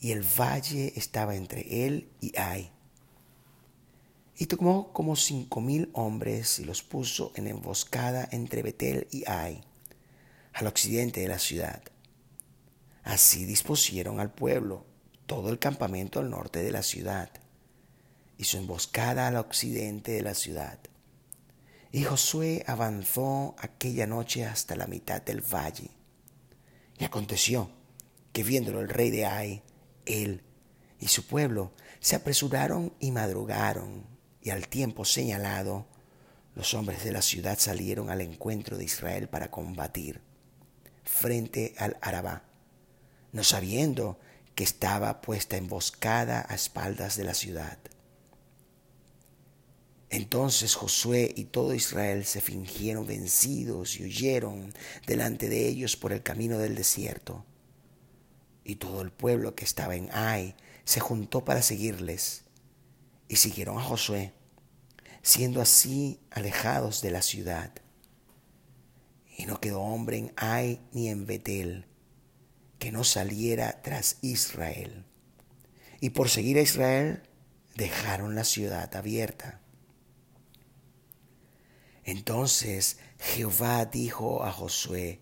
y 0.00 0.10
el 0.10 0.22
valle 0.22 0.92
estaba 0.96 1.36
entre 1.36 1.86
él 1.86 2.10
y 2.20 2.36
Ai. 2.36 2.72
Y 4.36 4.46
tomó 4.46 4.92
como 4.92 5.14
cinco 5.14 5.60
mil 5.60 5.90
hombres 5.92 6.58
y 6.58 6.64
los 6.64 6.82
puso 6.82 7.32
en 7.36 7.46
emboscada 7.46 8.28
entre 8.32 8.62
Betel 8.62 9.06
y 9.12 9.24
Ai, 9.30 9.62
al 10.52 10.66
occidente 10.66 11.20
de 11.20 11.28
la 11.28 11.38
ciudad. 11.38 11.82
Así 13.04 13.44
dispusieron 13.44 14.18
al 14.18 14.32
pueblo 14.32 14.91
todo 15.32 15.48
el 15.48 15.58
campamento 15.58 16.20
al 16.20 16.28
norte 16.28 16.62
de 16.62 16.70
la 16.70 16.82
ciudad 16.82 17.30
y 18.36 18.44
su 18.44 18.58
emboscada 18.58 19.28
al 19.28 19.36
occidente 19.36 20.12
de 20.12 20.20
la 20.20 20.34
ciudad. 20.34 20.78
Y 21.90 22.04
Josué 22.04 22.62
avanzó 22.66 23.54
aquella 23.56 24.06
noche 24.06 24.44
hasta 24.44 24.76
la 24.76 24.86
mitad 24.86 25.22
del 25.22 25.40
valle. 25.40 25.88
Y 26.98 27.04
aconteció 27.04 27.70
que 28.34 28.42
viéndolo 28.42 28.82
el 28.82 28.90
rey 28.90 29.08
de 29.08 29.24
Ai, 29.24 29.62
él 30.04 30.42
y 31.00 31.08
su 31.08 31.26
pueblo 31.26 31.72
se 31.98 32.14
apresuraron 32.14 32.92
y 33.00 33.10
madrugaron, 33.10 34.04
y 34.42 34.50
al 34.50 34.68
tiempo 34.68 35.06
señalado, 35.06 35.86
los 36.54 36.74
hombres 36.74 37.04
de 37.04 37.12
la 37.12 37.22
ciudad 37.22 37.58
salieron 37.58 38.10
al 38.10 38.20
encuentro 38.20 38.76
de 38.76 38.84
Israel 38.84 39.30
para 39.30 39.50
combatir 39.50 40.20
frente 41.04 41.74
al 41.78 41.96
Arabá, 42.02 42.44
no 43.32 43.42
sabiendo 43.42 44.18
que 44.54 44.64
estaba 44.64 45.20
puesta 45.20 45.56
emboscada 45.56 46.46
a 46.48 46.54
espaldas 46.54 47.16
de 47.16 47.24
la 47.24 47.34
ciudad. 47.34 47.78
Entonces 50.10 50.74
Josué 50.74 51.32
y 51.34 51.44
todo 51.44 51.72
Israel 51.72 52.26
se 52.26 52.42
fingieron 52.42 53.06
vencidos 53.06 53.98
y 53.98 54.04
huyeron 54.04 54.74
delante 55.06 55.48
de 55.48 55.66
ellos 55.68 55.96
por 55.96 56.12
el 56.12 56.22
camino 56.22 56.58
del 56.58 56.74
desierto 56.74 57.46
y 58.64 58.76
todo 58.76 59.02
el 59.02 59.10
pueblo 59.10 59.54
que 59.54 59.64
estaba 59.64 59.96
en 59.96 60.10
Ai 60.12 60.54
se 60.84 61.00
juntó 61.00 61.44
para 61.44 61.62
seguirles 61.62 62.44
y 63.28 63.36
siguieron 63.36 63.78
a 63.78 63.82
Josué, 63.82 64.34
siendo 65.22 65.60
así 65.60 66.20
alejados 66.30 67.00
de 67.00 67.10
la 67.10 67.22
ciudad. 67.22 67.72
Y 69.38 69.46
no 69.46 69.60
quedó 69.60 69.80
hombre 69.80 70.18
en 70.18 70.32
Ai 70.36 70.80
ni 70.92 71.08
en 71.08 71.26
Betel 71.26 71.86
que 72.82 72.90
no 72.90 73.04
saliera 73.04 73.80
tras 73.80 74.16
Israel. 74.22 75.04
Y 76.00 76.10
por 76.10 76.28
seguir 76.28 76.58
a 76.58 76.62
Israel 76.62 77.22
dejaron 77.76 78.34
la 78.34 78.42
ciudad 78.42 78.96
abierta. 78.96 79.60
Entonces 82.02 82.98
Jehová 83.20 83.84
dijo 83.84 84.42
a 84.42 84.50
Josué, 84.50 85.20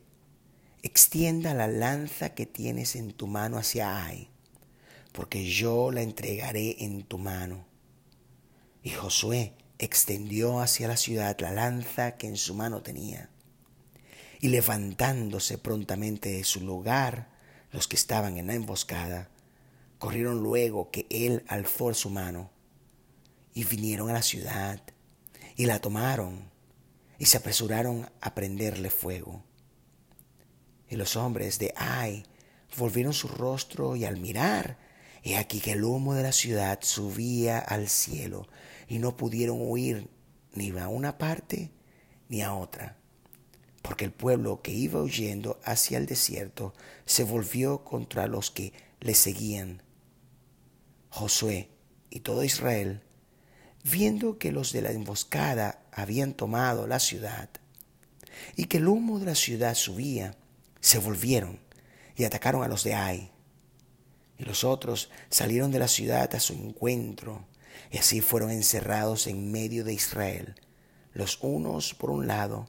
extienda 0.83 1.53
la 1.53 1.69
lanza 1.69 2.33
que 2.33 2.47
tienes 2.47 2.97
en 2.97 3.13
tu 3.13 3.27
mano 3.27 3.59
hacia 3.59 4.07
Ai, 4.07 4.31
porque 5.13 5.45
yo 5.45 5.91
la 5.91 6.01
entregaré 6.01 6.77
en 6.83 7.03
tu 7.03 7.19
mano. 7.19 7.67
Y 8.83 8.89
Josué 8.89 9.53
extendió 9.79 10.61
hacia 10.61 10.89
la 10.89 10.97
ciudad 10.97 11.39
la 11.41 11.53
lanza 11.53 12.17
que 12.17 12.27
en 12.27 12.39
su 12.39 12.55
mano 12.55 12.81
tenía. 12.81 13.29
Y 14.41 14.49
levantándose 14.49 15.59
prontamente 15.59 16.31
de 16.31 16.45
su 16.45 16.63
lugar, 16.63 17.30
los 17.73 17.89
que 17.89 17.97
estaban 17.97 18.37
en 18.37 18.47
la 18.49 18.55
emboscada, 18.55 19.29
corrieron 19.99 20.43
luego 20.43 20.91
que 20.91 21.07
él 21.11 21.45
alzó 21.49 21.93
su 21.95 22.11
mano, 22.11 22.51
y 23.53 23.65
vinieron 23.65 24.11
a 24.11 24.15
la 24.15 24.23
ciudad, 24.23 24.81
y 25.57 25.67
la 25.67 25.81
tomaron, 25.81 26.51
y 27.19 27.27
se 27.27 27.37
apresuraron 27.37 28.11
a 28.21 28.35
prenderle 28.35 28.91
fuego. 28.91 29.45
Y 30.89 30.97
los 30.97 31.17
hombres 31.17 31.59
de 31.59 31.73
Ai 31.77 32.25
volvieron 32.77 33.13
su 33.13 33.29
rostro 33.29 33.97
y 33.97 34.05
al 34.05 34.17
mirar, 34.17 34.79
he 35.23 35.37
aquí 35.37 35.61
que 35.61 35.73
el 35.73 35.85
humo 35.85 36.15
de 36.15 36.23
la 36.23 36.33
ciudad 36.33 36.79
subía 36.83 37.59
al 37.59 37.89
cielo 37.89 38.49
y 38.89 38.99
no 38.99 39.17
pudieron 39.17 39.59
huir 39.61 40.09
ni 40.55 40.71
a 40.79 40.89
una 40.89 41.19
parte 41.19 41.71
ni 42.29 42.43
a 42.43 42.55
otra, 42.55 42.97
porque 43.83 44.05
el 44.05 44.13
pueblo 44.13 44.63
que 44.63 44.73
iba 44.73 45.03
huyendo 45.03 45.61
hacia 45.65 45.99
el 45.99 46.07
desierto 46.07 46.75
se 47.07 47.25
volvió 47.25 47.85
contra 47.85 48.27
los 48.27 48.51
que 48.51 48.73
le 49.01 49.15
seguían. 49.15 49.83
Josué 51.09 51.71
y 52.11 52.21
todo 52.21 52.45
Israel, 52.45 53.03
viendo 53.85 54.39
que 54.39 54.53
los 54.53 54.73
de 54.73 54.83
la 54.83 54.91
emboscada 54.91 55.83
habían 55.93 56.35
tomado 56.35 56.87
la 56.87 57.01
ciudad 57.01 57.49
y 58.57 58.67
que 58.67 58.79
el 58.79 58.89
humo 58.89 59.19
de 59.19 59.27
la 59.27 59.35
ciudad 59.35 59.75
subía, 59.75 60.37
se 60.81 60.99
volvieron 60.99 61.59
y 62.17 62.25
atacaron 62.25 62.63
a 62.63 62.69
los 62.69 62.85
de 62.85 62.95
Ai. 62.95 63.31
Y 64.39 64.45
los 64.45 64.65
otros 64.65 65.11
salieron 65.29 65.71
de 65.71 65.79
la 65.79 65.89
ciudad 65.89 66.35
a 66.35 66.41
su 66.41 66.55
encuentro, 66.55 67.47
y 67.91 67.99
así 67.99 68.21
fueron 68.21 68.51
encerrados 68.51 69.27
en 69.27 69.53
medio 69.53 69.85
de 69.85 69.93
Israel, 69.93 70.55
los 71.13 71.39
unos 71.43 71.95
por 71.95 72.11
un 72.11 72.27
lado 72.27 72.69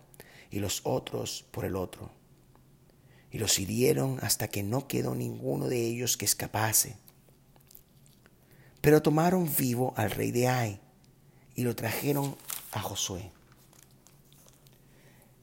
y 0.52 0.60
los 0.60 0.82
otros 0.84 1.46
por 1.52 1.66
el 1.66 1.76
otro. 1.76 2.12
Y 3.32 3.40
los 3.40 3.58
hirieron 3.58 4.20
hasta 4.22 4.50
que 4.50 4.62
no 4.62 4.88
quedó 4.88 5.16
ninguno 5.16 5.70
de 5.70 5.88
ellos 5.88 6.18
que 6.18 6.26
escapase. 6.26 6.98
Pero 8.82 9.02
tomaron 9.02 9.50
vivo 9.58 9.94
al 9.96 10.12
rey 10.12 10.32
de 10.32 10.48
Ai 10.48 10.80
y 11.56 11.64
lo 11.64 11.76
trajeron 11.76 12.36
a 12.74 12.82
Josué. 12.82 13.32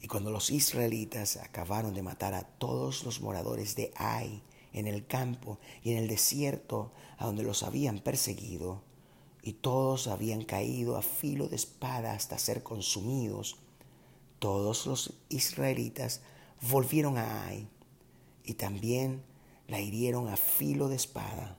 Y 0.01 0.07
cuando 0.07 0.31
los 0.31 0.51
israelitas 0.51 1.39
acabaron 1.39 1.95
de 1.95 2.03
matar 2.03 2.35
a 2.35 2.43
todos 2.43 3.05
los 3.05 3.21
moradores 3.21 3.75
de 3.75 3.93
Ai 3.97 4.43
en 4.73 4.87
el 4.87 5.07
campo 5.07 5.59
y 5.83 5.93
en 5.93 5.99
el 5.99 6.09
desierto 6.09 6.93
a 7.17 7.27
donde 7.27 7.43
los 7.43 7.63
habían 7.63 7.99
perseguido, 7.99 8.83
y 9.43 9.55
todos 9.55 10.09
habían 10.09 10.45
caído 10.45 10.97
a 10.97 11.03
filo 11.03 11.49
de 11.49 11.57
espada 11.57 12.13
hasta 12.13 12.39
ser 12.39 12.63
consumidos, 12.63 13.57
todos 14.39 14.87
los 14.87 15.15
israelitas 15.29 16.23
volvieron 16.71 17.19
a 17.19 17.47
Ai 17.47 17.69
y 18.45 18.55
también 18.55 19.23
la 19.67 19.81
hirieron 19.81 20.29
a 20.29 20.37
filo 20.37 20.89
de 20.89 20.97
espada. 20.97 21.59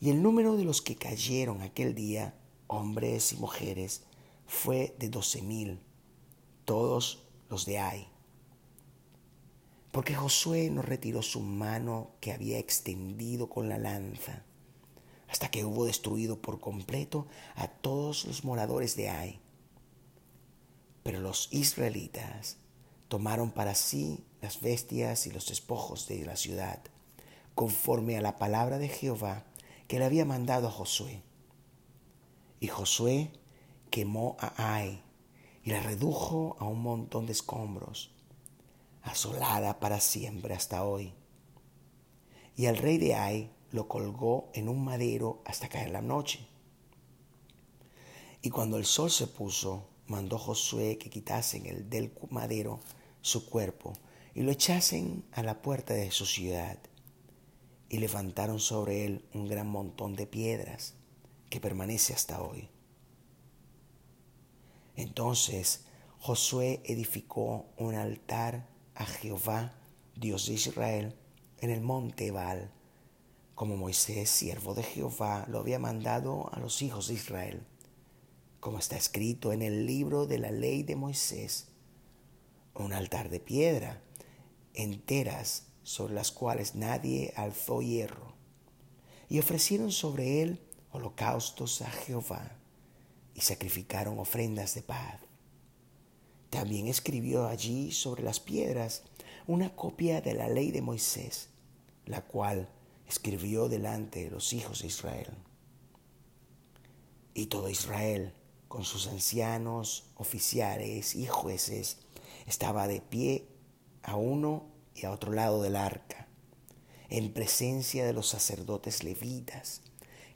Y 0.00 0.10
el 0.10 0.22
número 0.22 0.56
de 0.56 0.64
los 0.64 0.82
que 0.82 0.96
cayeron 0.96 1.62
aquel 1.62 1.94
día, 1.94 2.34
hombres 2.66 3.32
y 3.32 3.36
mujeres, 3.36 4.02
fue 4.46 4.94
de 4.98 5.08
doce 5.08 5.40
mil 5.40 5.80
todos 6.64 7.24
los 7.48 7.66
de 7.66 7.78
Ai. 7.78 8.08
Porque 9.92 10.14
Josué 10.14 10.70
no 10.70 10.82
retiró 10.82 11.22
su 11.22 11.40
mano 11.40 12.10
que 12.20 12.32
había 12.32 12.58
extendido 12.58 13.48
con 13.48 13.68
la 13.68 13.78
lanza, 13.78 14.42
hasta 15.28 15.50
que 15.50 15.64
hubo 15.64 15.84
destruido 15.84 16.40
por 16.40 16.58
completo 16.58 17.28
a 17.54 17.68
todos 17.68 18.24
los 18.24 18.44
moradores 18.44 18.96
de 18.96 19.08
Ai. 19.08 19.40
Pero 21.04 21.20
los 21.20 21.48
israelitas 21.52 22.56
tomaron 23.06 23.52
para 23.52 23.76
sí 23.76 24.24
las 24.40 24.60
bestias 24.60 25.28
y 25.28 25.30
los 25.30 25.46
despojos 25.46 26.08
de 26.08 26.24
la 26.24 26.34
ciudad, 26.34 26.80
conforme 27.54 28.16
a 28.18 28.20
la 28.20 28.36
palabra 28.38 28.78
de 28.78 28.88
Jehová 28.88 29.44
que 29.86 30.00
le 30.00 30.06
había 30.06 30.24
mandado 30.24 30.66
a 30.66 30.72
Josué. 30.72 31.22
Y 32.58 32.66
Josué 32.66 33.30
quemó 33.90 34.36
a 34.40 34.74
Ai 34.74 35.02
y 35.62 35.70
la 35.70 35.80
redujo 35.80 36.56
a 36.58 36.64
un 36.64 36.82
montón 36.82 37.26
de 37.26 37.32
escombros, 37.32 38.10
asolada 39.02 39.78
para 39.80 40.00
siempre 40.00 40.54
hasta 40.54 40.84
hoy. 40.84 41.14
Y 42.56 42.66
al 42.66 42.76
rey 42.76 42.98
de 42.98 43.14
Ai 43.14 43.50
lo 43.70 43.88
colgó 43.88 44.50
en 44.54 44.68
un 44.68 44.84
madero 44.84 45.42
hasta 45.44 45.68
caer 45.68 45.90
la 45.90 46.02
noche. 46.02 46.46
Y 48.42 48.50
cuando 48.50 48.78
el 48.78 48.84
sol 48.84 49.10
se 49.10 49.26
puso, 49.26 49.88
mandó 50.06 50.38
Josué 50.38 50.98
que 50.98 51.10
quitasen 51.10 51.66
el 51.66 51.88
del 51.88 52.12
madero 52.30 52.80
su 53.20 53.46
cuerpo 53.46 53.92
y 54.34 54.42
lo 54.42 54.50
echasen 54.50 55.24
a 55.32 55.42
la 55.42 55.62
puerta 55.62 55.94
de 55.94 56.10
su 56.10 56.26
ciudad. 56.26 56.78
Y 57.88 57.98
levantaron 57.98 58.58
sobre 58.58 59.04
él 59.04 59.24
un 59.34 59.46
gran 59.46 59.68
montón 59.68 60.16
de 60.16 60.26
piedras 60.26 60.94
que 61.48 61.60
permanece 61.60 62.12
hasta 62.12 62.42
hoy. 62.42 62.68
Entonces 64.96 65.84
Josué 66.18 66.80
edificó 66.84 67.66
un 67.76 67.94
altar 67.94 68.66
a 68.94 69.04
Jehová, 69.04 69.74
Dios 70.16 70.46
de 70.46 70.54
Israel, 70.54 71.14
en 71.58 71.70
el 71.70 71.80
monte 71.80 72.28
Ebal, 72.28 72.70
como 73.54 73.76
Moisés, 73.76 74.30
siervo 74.30 74.74
de 74.74 74.82
Jehová, 74.82 75.46
lo 75.48 75.60
había 75.60 75.78
mandado 75.78 76.52
a 76.52 76.58
los 76.58 76.82
hijos 76.82 77.08
de 77.08 77.14
Israel, 77.14 77.66
como 78.64 78.78
está 78.78 78.96
escrito 78.96 79.52
en 79.52 79.60
el 79.60 79.84
libro 79.84 80.26
de 80.26 80.38
la 80.38 80.50
ley 80.50 80.84
de 80.84 80.96
Moisés, 80.96 81.66
un 82.74 82.94
altar 82.94 83.28
de 83.28 83.38
piedra, 83.38 84.00
enteras 84.72 85.66
sobre 85.82 86.14
las 86.14 86.32
cuales 86.32 86.74
nadie 86.74 87.34
alzó 87.36 87.82
hierro, 87.82 88.32
y 89.28 89.38
ofrecieron 89.38 89.92
sobre 89.92 90.40
él 90.40 90.62
holocaustos 90.92 91.82
a 91.82 91.90
Jehová 91.90 92.56
y 93.34 93.42
sacrificaron 93.42 94.18
ofrendas 94.18 94.74
de 94.74 94.80
paz. 94.80 95.20
También 96.48 96.88
escribió 96.88 97.46
allí 97.46 97.92
sobre 97.92 98.22
las 98.22 98.40
piedras 98.40 99.02
una 99.46 99.76
copia 99.76 100.22
de 100.22 100.32
la 100.32 100.48
ley 100.48 100.70
de 100.70 100.80
Moisés, 100.80 101.50
la 102.06 102.22
cual 102.22 102.70
escribió 103.06 103.68
delante 103.68 104.24
de 104.24 104.30
los 104.30 104.54
hijos 104.54 104.80
de 104.80 104.86
Israel. 104.86 105.34
Y 107.34 107.44
todo 107.44 107.68
Israel, 107.68 108.32
con 108.74 108.82
sus 108.84 109.06
ancianos, 109.06 110.10
oficiales 110.16 111.14
y 111.14 111.28
jueces, 111.28 111.98
estaba 112.44 112.88
de 112.88 113.00
pie 113.00 113.46
a 114.02 114.16
uno 114.16 114.66
y 114.96 115.06
a 115.06 115.12
otro 115.12 115.32
lado 115.32 115.62
del 115.62 115.76
arca, 115.76 116.26
en 117.08 117.32
presencia 117.32 118.04
de 118.04 118.12
los 118.12 118.28
sacerdotes 118.28 119.04
levitas, 119.04 119.82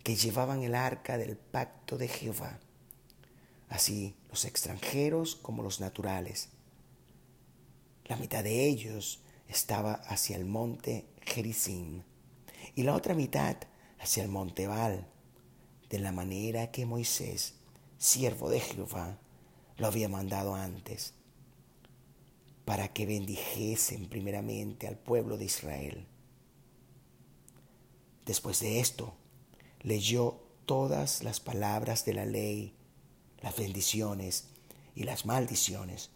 que 0.04 0.14
llevaban 0.14 0.62
el 0.62 0.76
arca 0.76 1.18
del 1.18 1.36
pacto 1.36 1.98
de 1.98 2.06
Jehová 2.06 2.60
así 3.68 4.14
los 4.30 4.44
extranjeros 4.44 5.34
como 5.34 5.64
los 5.64 5.80
naturales. 5.80 6.50
La 8.04 8.14
mitad 8.14 8.44
de 8.44 8.68
ellos 8.68 9.20
estaba 9.48 9.94
hacia 9.94 10.36
el 10.36 10.44
monte 10.44 11.08
Gerizim 11.22 12.04
y 12.76 12.84
la 12.84 12.94
otra 12.94 13.14
mitad 13.14 13.56
hacia 13.98 14.22
el 14.22 14.28
monte 14.28 14.68
Baal, 14.68 15.08
de 15.90 15.98
la 15.98 16.12
manera 16.12 16.70
que 16.70 16.86
Moisés, 16.86 17.57
siervo 17.98 18.48
de 18.48 18.60
Jehová, 18.60 19.18
lo 19.76 19.86
había 19.86 20.08
mandado 20.08 20.54
antes, 20.54 21.14
para 22.64 22.92
que 22.92 23.06
bendijesen 23.06 24.08
primeramente 24.08 24.88
al 24.88 24.96
pueblo 24.96 25.36
de 25.36 25.44
Israel. 25.44 26.06
Después 28.24 28.60
de 28.60 28.80
esto, 28.80 29.14
leyó 29.82 30.40
todas 30.66 31.22
las 31.22 31.40
palabras 31.40 32.04
de 32.04 32.14
la 32.14 32.26
ley 32.26 32.74
las 33.40 33.56
bendiciones 33.56 34.48
y 34.94 35.04
las 35.04 35.26
maldiciones, 35.26 36.10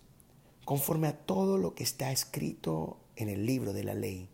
conforme 0.65 1.09
a 1.09 1.17
todo 1.17 1.59
lo 1.59 1.75
que 1.75 1.85
está 1.85 2.13
escrito 2.13 2.99
en 3.17 3.29
el 3.29 3.47
libro 3.47 3.73
de 3.73 3.85
la 3.85 3.95
ley. 3.95 4.29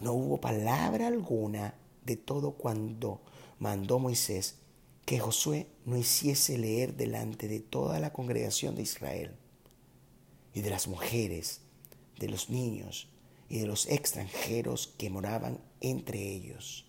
No 0.00 0.12
hubo 0.12 0.40
palabra 0.40 1.06
alguna 1.06 1.74
de 2.04 2.16
todo 2.16 2.52
cuando 2.52 3.20
mandó 3.58 3.98
Moisés 3.98 4.56
que 5.12 5.18
Josué 5.18 5.66
no 5.84 5.98
hiciese 5.98 6.56
leer 6.56 6.96
delante 6.96 7.46
de 7.46 7.60
toda 7.60 8.00
la 8.00 8.14
congregación 8.14 8.74
de 8.74 8.80
Israel 8.80 9.36
y 10.54 10.62
de 10.62 10.70
las 10.70 10.88
mujeres, 10.88 11.60
de 12.18 12.30
los 12.30 12.48
niños 12.48 13.10
y 13.50 13.58
de 13.58 13.66
los 13.66 13.86
extranjeros 13.90 14.94
que 14.96 15.10
moraban 15.10 15.60
entre 15.82 16.18
ellos. 16.18 16.86